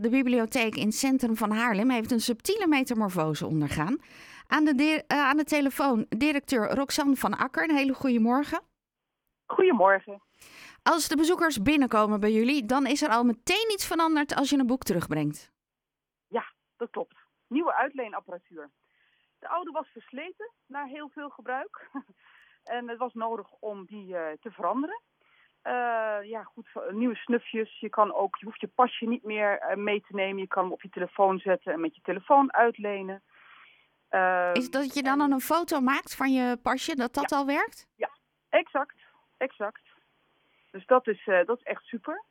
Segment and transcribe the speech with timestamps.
[0.00, 3.98] De bibliotheek in het centrum van Haarlem heeft een subtiele metamorfose ondergaan.
[4.46, 7.68] Aan de, de- eh, aan de telefoon directeur Roxanne van Akker.
[7.68, 8.60] Een hele goede morgen.
[9.46, 10.22] Goedemorgen.
[10.82, 14.58] Als de bezoekers binnenkomen bij jullie, dan is er al meteen iets veranderd als je
[14.58, 15.50] een boek terugbrengt.
[16.82, 17.16] Dat klopt.
[17.46, 18.70] Nieuwe uitleenapparatuur.
[19.38, 21.90] De oude was versleten na heel veel gebruik.
[22.76, 25.00] en het was nodig om die eh, te veranderen.
[25.62, 27.80] Eh, ja, goed, nieuwe snufjes.
[27.80, 30.42] Je, kan ook, je hoeft je pasje niet meer eh, mee te nemen.
[30.42, 33.22] Je kan hem op je telefoon zetten en met je telefoon uitlenen.
[34.08, 37.88] Eh, Is dat je dan een foto maakt van je pasje, dat dat al werkt?
[38.48, 38.96] Exact,
[39.36, 39.82] exact.
[40.70, 42.24] Dus dat is, dat is echt super.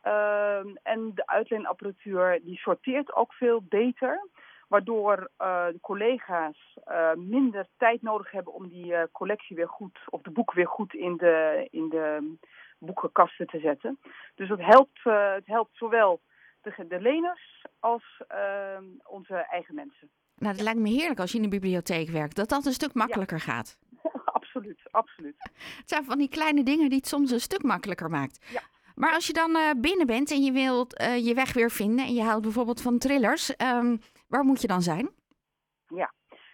[0.00, 4.28] Ehm, en de uitleenapparatuur die sorteert ook veel beter.
[4.68, 6.78] Waardoor de collega's
[7.14, 11.16] minder tijd nodig hebben om die collectie weer goed, of de boeken weer goed in
[11.16, 12.36] de, in de
[12.80, 13.98] boekenkasten te zetten.
[14.34, 16.20] Dus dat helpt, eh, het helpt zowel
[16.62, 20.10] de, de leners als ehm, onze eigen mensen.
[20.34, 22.94] Nou, dat lijkt me heerlijk als je in de bibliotheek werkt, dat dat een stuk
[22.94, 23.78] makkelijker gaat.
[24.24, 25.36] absoluut, absoluut.
[25.76, 28.50] Het zijn van die kleine dingen die het soms een stuk makkelijker maakt.
[28.52, 28.62] Ja.
[28.94, 32.06] Maar als je dan eh, binnen bent en je wilt eh, je weg weer vinden
[32.06, 33.96] en je houdt bijvoorbeeld van thrillers, ehm,
[34.28, 35.10] waar moet je dan zijn?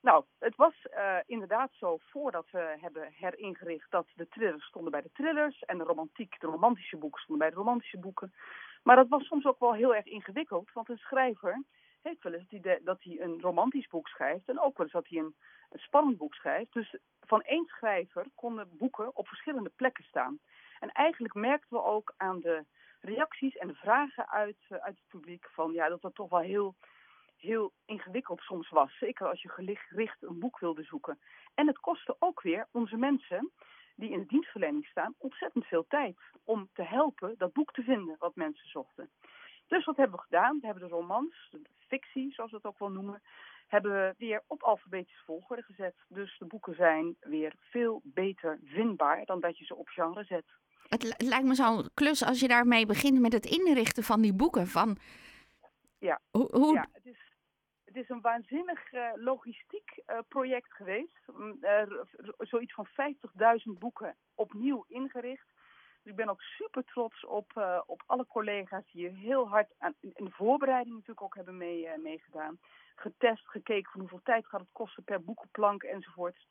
[0.00, 5.02] Nou, het was eh, inderdaad zo voordat we hebben heringericht dat de thrillers stonden bij
[5.02, 8.32] de thrillers en de romantiek, de romantische boeken stonden bij de romantische boeken.
[8.82, 11.62] Maar dat was soms ook wel heel erg ingewikkeld, want een schrijver
[12.02, 15.18] heeft wel eens dat hij een romantisch boek schrijft en ook wel eens dat hij
[15.18, 15.34] een,
[15.70, 16.72] een spannend boek schrijft.
[16.72, 20.38] Dus van één schrijver konden boeken op verschillende plekken staan.
[20.78, 22.64] En eigenlijk merkten we ook aan de
[23.00, 26.40] reacties en de vragen uit, eh, uit het publiek van ja, dat dat toch wel
[26.40, 26.74] heel
[27.40, 28.98] heel ingewikkeld soms was.
[28.98, 31.18] Zeker als je gericht een boek wilde zoeken.
[31.54, 33.50] En het kostte ook weer onze mensen
[33.96, 38.16] die in de dienstverlening staan ontzettend veel tijd om te helpen dat boek te vinden
[38.18, 39.10] wat mensen zochten.
[39.66, 40.58] Dus wat hebben we gedaan?
[40.60, 43.22] We hebben de romans, de fictie zoals we het ook wel noemen,
[43.66, 45.94] hebben we weer op alfabetische volgorde gezet.
[46.08, 50.44] Dus de boeken zijn weer veel beter vindbaar dan dat je ze op genre zet.
[50.88, 54.20] Het, li- het lijkt me zo'n klus als je daarmee begint met het inrichten van
[54.20, 54.66] die boeken.
[54.66, 54.96] Van,
[55.98, 56.20] Ja.
[56.30, 57.29] Hoe, hoe, Ja, het is,
[57.92, 61.20] het is een waanzinnig eh, logistiek eh, project geweest.
[61.32, 61.58] Mm,
[62.38, 65.46] zoiets van 50.000 boeken opnieuw ingericht.
[66.02, 69.74] Dus ik ben ook super trots op, eh, op alle collega's die hier heel hard
[69.78, 72.58] aan, in de voorbereiding natuurlijk ook hebben mee, meegedaan.
[72.94, 76.46] Getest, gekeken van hoeveel tijd gaat het kosten per boekenplank enzovoort.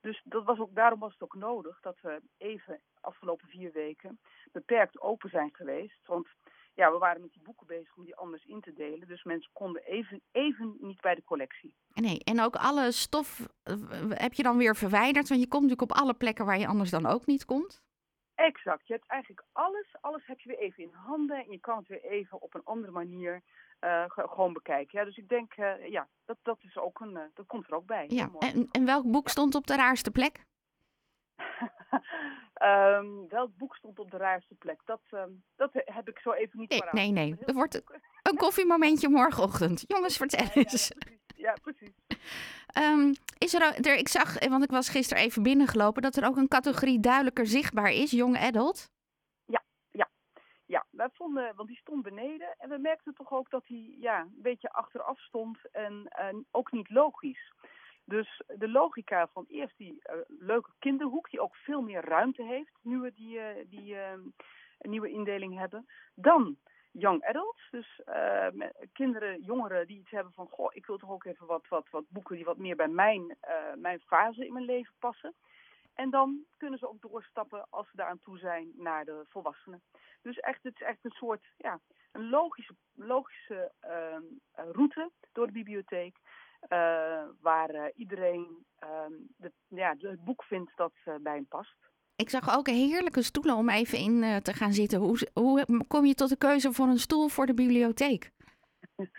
[0.00, 4.20] Dus dat was ook, daarom was het ook nodig dat we even afgelopen vier weken
[4.52, 6.06] beperkt open zijn geweest.
[6.06, 6.28] Want
[6.74, 9.08] ja, we waren met die boeken bezig om die anders in te delen.
[9.08, 11.74] Dus mensen konden even, even niet bij de collectie.
[11.94, 13.74] nee, en ook alle stof eh,
[14.08, 15.28] heb je dan weer verwijderd.
[15.28, 17.82] Want je komt natuurlijk op alle plekken waar je anders dan ook niet komt.
[18.34, 18.86] Exact.
[18.86, 21.36] Je hebt eigenlijk alles, alles heb je weer even in handen.
[21.36, 23.42] En je kan het weer even op een andere manier
[23.78, 24.98] eh, ge- gewoon bekijken.
[24.98, 27.86] Ja, dus ik denk, eh, ja, dat, dat, is ook een, dat komt er ook
[27.86, 28.04] bij.
[28.08, 28.30] Ja.
[28.38, 30.44] En, en welk boek stond op de raarste plek?
[32.64, 34.80] Ehm, welk boek stond op de raarste plek?
[34.84, 36.94] Dat, ehm, dat heb ik zo even niet Nee, paraat.
[36.94, 37.36] nee, nee.
[37.46, 37.82] Er wordt
[38.28, 39.84] een koffiemomentje morgenochtend.
[39.86, 40.88] Jongens, vertel eens.
[40.88, 40.92] Ja, precies.
[41.36, 41.94] Ja, precies.
[42.66, 46.36] Ehm, is er, er, ik zag, want ik was gisteren even binnengelopen, dat er ook
[46.36, 48.92] een categorie duidelijker zichtbaar is, young adult.
[50.66, 54.20] Ja, wij vonden, want die stond beneden en we merkten toch ook dat hij ja,
[54.20, 57.52] een beetje achteraf stond en, en ook niet logisch.
[58.04, 62.78] Dus de logica van eerst die eh, leuke kinderhoek, die ook veel meer ruimte heeft,
[62.82, 64.12] nu we die, eh, die eh,
[64.78, 65.86] een nieuwe indeling hebben.
[66.14, 66.56] Dan
[66.92, 68.46] young adults, dus eh,
[68.92, 72.04] kinderen, jongeren die iets hebben van, goh, ik wil toch ook even wat, wat, wat
[72.08, 73.36] boeken die wat meer bij mijn,
[73.74, 75.34] mijn fase in mijn leven passen.
[75.94, 79.82] En dan kunnen ze ook doorstappen als ze daaraan toe zijn naar de volwassenen.
[80.22, 81.80] Dus echt, het is echt een soort, ja,
[82.12, 84.22] een logische, logische ehm,
[84.52, 86.16] eh, route door de bibliotheek.
[86.68, 91.76] Eh, waar eh, iedereen ehm, de, ja, het boek vindt dat eh, bij hem past.
[92.16, 94.98] Ik zag ook heerlijke stoelen om even in te gaan zitten.
[94.98, 98.30] Hoe, hoe kom je tot de keuze voor een stoel voor de bibliotheek?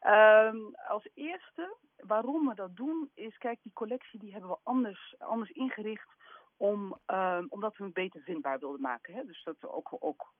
[0.00, 0.56] Ehm,
[0.88, 5.50] als eerste, waarom we dat doen, is kijk, die collectie die hebben we anders, anders
[5.50, 6.08] ingericht
[6.56, 9.14] om, ehm, omdat we hem beter vindbaar wilden maken.
[9.14, 9.24] Hè?
[9.24, 10.32] Dus dat we ook, ook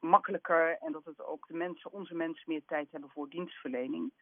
[0.00, 4.12] makkelijker en dat het ook de mensen, onze mensen meer tijd hebben voor dienstverlening.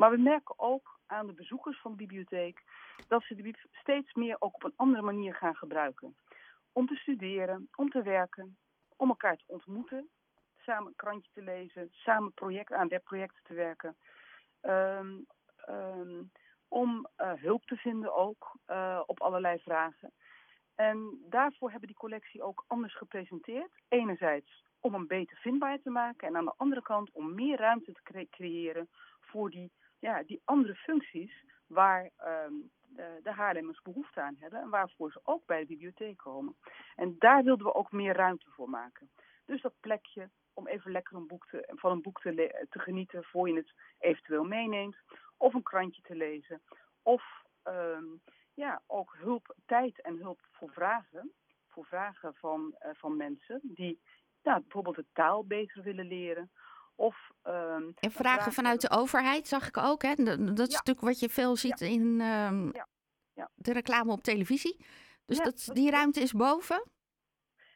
[0.00, 2.62] Maar we merken ook aan de bezoekers van de bibliotheek
[3.08, 6.16] dat ze de bib- steeds meer ook op een andere manier gaan gebruiken.
[6.72, 8.56] Om te studeren, om te werken,
[8.96, 10.08] om elkaar te ontmoeten,
[10.56, 13.96] samen krantje te lezen, samen project, aan webprojecten te werken.
[14.60, 15.18] Ehm,
[15.56, 16.22] ehm,
[16.68, 20.12] om eh, hulp te vinden ook eh, op allerlei vragen.
[20.74, 23.72] En daarvoor hebben die collectie ook anders gepresenteerd.
[23.88, 26.28] Enerzijds om hem beter vindbaar te maken.
[26.28, 28.88] En aan de andere kant om meer ruimte te creëren
[29.20, 34.60] voor die, ja, die andere functies waar ehm, de, de Haarlemmers behoefte aan hebben.
[34.60, 36.56] En waarvoor ze ook bij de bibliotheek komen.
[36.96, 39.10] En daar wilden we ook meer ruimte voor maken.
[39.44, 43.24] Dus dat plekje om even lekker een boek te, van een boek te, te genieten
[43.24, 44.96] voor je het eventueel meeneemt.
[45.36, 46.62] Of een krantje te lezen.
[47.02, 47.24] Of
[47.62, 48.04] ehm,
[48.54, 51.32] ja, ook hulp, tijd en hulp voor vragen.
[51.68, 54.00] Voor vragen van, uh, van mensen die
[54.42, 56.50] nou, bijvoorbeeld de taal beter willen leren.
[57.00, 60.02] Of, um, en vragen vanuit de overheid zag ik ook.
[60.02, 60.14] Hè?
[60.14, 62.86] Dat, is natuurlijk wat je veel ziet in um, ja.
[63.34, 63.50] Ja.
[63.54, 64.76] de reclame op televisie.
[65.26, 66.82] Dus dat, die ruimte is boven?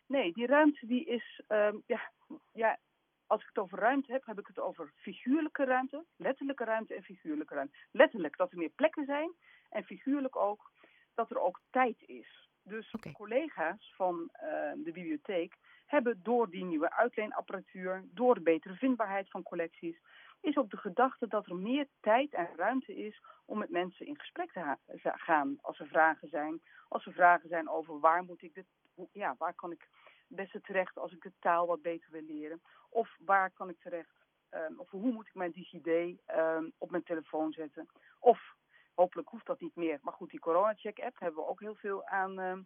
[0.07, 2.13] Nee, die ruimte die is, um, ja,
[2.53, 2.79] ja,
[3.27, 7.03] als ik het over ruimte heb, heb ik het over figuurlijke ruimte, letterlijke ruimte en
[7.03, 7.77] figuurlijke ruimte.
[7.91, 9.33] Letterlijk dat er meer plekken zijn
[9.71, 10.71] en figuurlijk ook
[11.15, 12.49] dat er ook tijd is.
[12.65, 14.41] Dus collega's van uh,
[14.85, 15.57] de bibliotheek
[15.87, 20.01] hebben door die nieuwe uitleenapparatuur, door de betere vindbaarheid van collecties,
[20.41, 24.19] is ook de gedachte dat er meer tijd en ruimte is om met mensen in
[24.19, 25.59] gesprek te gaan.
[25.61, 28.67] Als er vragen zijn, als er vragen zijn over waar moet ik dit,
[29.13, 29.89] ja, waar kan ik
[30.27, 34.15] beste terecht als ik de taal wat beter wil leren, of waar kan ik terecht,
[34.51, 37.89] um, of hoe moet ik mijn DigiD um, op mijn telefoon zetten,
[38.19, 38.55] of
[38.95, 39.99] hopelijk hoeft dat niet meer.
[40.03, 42.59] Maar goed, die corona-check-app hebben we ook heel veel aan, uh,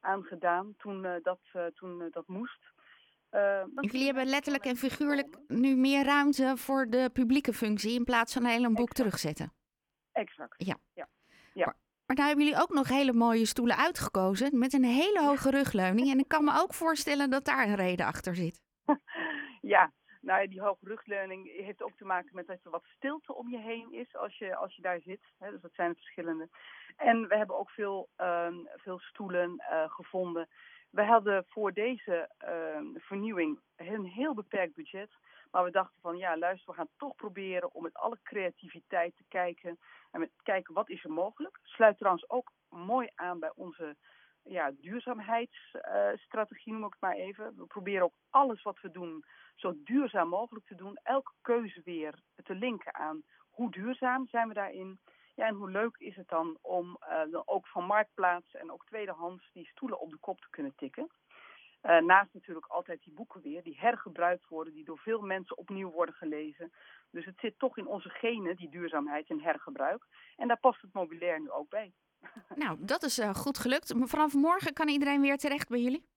[0.00, 2.72] aan gedaan toen, uh, dat, uh, toen dat moest.
[3.80, 8.44] Jullie hebben letterlijk en figuurlijk nu meer ruimte voor de publieke functie in plaats van
[8.44, 9.52] een hele boek terugzetten.
[10.12, 10.54] Exact.
[10.56, 10.76] Ja.
[10.92, 11.08] ja.
[11.52, 11.64] ja.
[11.64, 15.50] Maar, maar nou hebben jullie ook nog hele mooie stoelen uitgekozen met een hele hoge
[15.50, 16.10] rugleuning.
[16.10, 18.62] En ik kan me ook voorstellen dat daar een reden achter zit.
[19.74, 23.34] ja, nou ja, die hoge rugleuning heeft ook te maken met dat er wat stilte
[23.34, 25.20] om je heen is als je, als je daar zit.
[25.38, 26.48] Dus dat zijn verschillende.
[26.96, 30.48] En we hebben ook veel, um, veel stoelen uh, gevonden.
[30.90, 35.10] We hadden voor deze uh, vernieuwing een heel beperkt budget.
[35.50, 39.24] Maar we dachten van ja, luister, we gaan toch proberen om met alle creativiteit te
[39.28, 39.78] kijken.
[40.10, 41.58] En met kijken wat is er mogelijk.
[41.62, 43.96] Sluit trouwens ook mooi aan bij onze
[44.50, 47.56] ja, duurzaamheidsstrategie, noem ik het maar even.
[47.56, 49.24] We proberen ook alles wat we doen
[49.54, 50.98] zo duurzaam mogelijk te doen.
[51.02, 52.14] Elke keuze weer
[52.44, 54.98] te linken aan hoe duurzaam zijn we daarin.
[55.34, 56.98] Ja, en hoe leuk is het dan om
[57.32, 61.08] uh, ook van marktplaats en ook tweedehands die stoelen op de kop te kunnen tikken.
[61.82, 65.90] Uh, naast natuurlijk altijd die boeken weer, die hergebruikt worden, die door veel mensen opnieuw
[65.90, 66.72] worden gelezen.
[67.10, 70.06] Dus het zit toch in onze genen, die duurzaamheid en hergebruik.
[70.36, 71.92] En daar past het mobilair nu ook bij.
[72.54, 73.94] Nou, dat is uh, goed gelukt.
[73.96, 76.08] Vanaf morgen kan iedereen weer terecht bij jullie?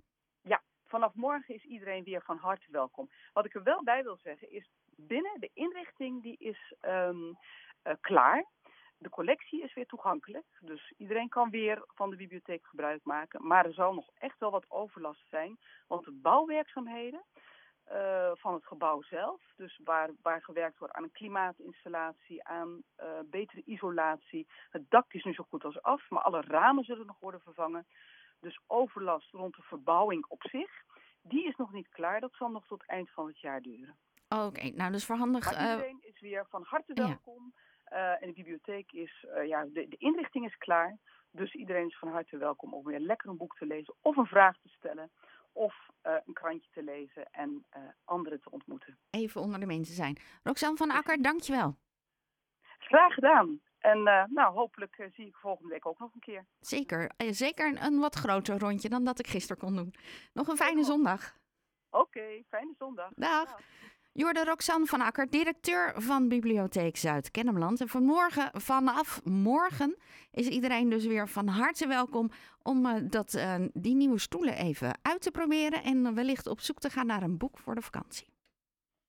[0.41, 3.09] Ja, vanaf morgen is iedereen weer van harte welkom.
[3.33, 7.37] Wat ik er wel bij wil zeggen is, binnen de inrichting die is um,
[7.83, 8.45] uh, klaar.
[8.97, 13.47] De collectie is weer toegankelijk, dus iedereen kan weer van de bibliotheek gebruik maken.
[13.47, 15.57] Maar er zal nog echt wel wat overlast zijn,
[15.87, 17.23] want de bouwwerkzaamheden
[17.91, 23.05] uh, van het gebouw zelf, dus waar, waar gewerkt wordt aan een klimaatinstallatie, aan uh,
[23.25, 24.47] betere isolatie.
[24.69, 27.87] Het dak is nu zo goed als af, maar alle ramen zullen nog worden vervangen.
[28.39, 30.71] Dus overlast rond de verbouwing op zich,
[31.21, 32.19] die is nog niet klaar.
[32.19, 33.97] Dat zal nog tot eind van het jaar duren.
[34.29, 35.51] Oké, okay, nou dus verhandig.
[35.51, 36.09] Maar iedereen uh...
[36.09, 37.53] is weer van harte welkom.
[37.85, 38.19] Ja.
[38.19, 40.97] En de bibliotheek is, ja, de, de inrichting is klaar.
[41.31, 44.25] Dus iedereen is van harte welkom om weer lekker een boek te lezen of een
[44.25, 45.11] vraag te stellen.
[45.51, 45.89] Of
[46.43, 47.65] krantje te lezen en
[48.05, 48.97] anderen te ontmoeten.
[49.09, 50.17] Even onder de mensen zijn.
[50.43, 51.75] Roxanne van Akker, dankjewel.
[52.77, 53.61] Graag gedaan.
[53.79, 56.45] En uh, nou, hopelijk uh, zie ik volgende week ook nog een keer.
[56.59, 57.11] Zeker.
[57.17, 59.93] Uh, zeker een, een, wat groter rondje dan dat ik gisteren kon doen.
[60.33, 61.37] Nog een fijne zondag.
[61.89, 63.09] Oké, okay, fijne zondag.
[63.15, 63.45] Dag.
[63.45, 63.61] Dag.
[64.15, 67.81] Jorde Roxanne van Akker, directeur van Bibliotheek Zuid-Kennemerland.
[67.81, 69.95] En vanmorgen, vanaf morgen
[70.31, 72.31] is iedereen dus weer van harte welkom
[72.63, 73.39] om dat,
[73.73, 75.83] die nieuwe stoelen even uit te proberen.
[75.83, 78.32] En wellicht op zoek te gaan naar een boek voor de vakantie.